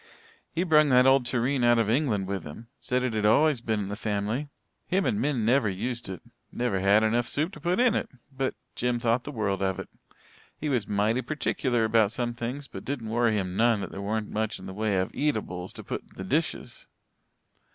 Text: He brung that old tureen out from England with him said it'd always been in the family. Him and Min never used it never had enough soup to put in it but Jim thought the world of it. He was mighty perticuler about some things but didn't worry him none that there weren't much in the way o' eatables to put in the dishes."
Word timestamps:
He 0.51 0.63
brung 0.63 0.89
that 0.89 1.05
old 1.05 1.27
tureen 1.27 1.63
out 1.63 1.77
from 1.77 1.87
England 1.91 2.25
with 2.25 2.43
him 2.43 2.69
said 2.79 3.03
it'd 3.03 3.23
always 3.23 3.61
been 3.61 3.81
in 3.81 3.89
the 3.89 3.95
family. 3.95 4.49
Him 4.87 5.05
and 5.05 5.21
Min 5.21 5.45
never 5.45 5.69
used 5.69 6.09
it 6.09 6.23
never 6.51 6.79
had 6.79 7.03
enough 7.03 7.27
soup 7.27 7.51
to 7.53 7.59
put 7.59 7.79
in 7.79 7.93
it 7.93 8.09
but 8.35 8.55
Jim 8.73 8.99
thought 8.99 9.25
the 9.25 9.31
world 9.31 9.61
of 9.61 9.79
it. 9.79 9.89
He 10.57 10.69
was 10.69 10.87
mighty 10.87 11.21
perticuler 11.21 11.85
about 11.85 12.11
some 12.11 12.33
things 12.33 12.67
but 12.67 12.83
didn't 12.83 13.09
worry 13.09 13.37
him 13.37 13.55
none 13.55 13.81
that 13.81 13.91
there 13.91 14.01
weren't 14.01 14.31
much 14.31 14.57
in 14.57 14.65
the 14.65 14.73
way 14.73 14.99
o' 14.99 15.07
eatables 15.13 15.71
to 15.73 15.83
put 15.83 16.01
in 16.01 16.07
the 16.15 16.23
dishes." 16.23 16.87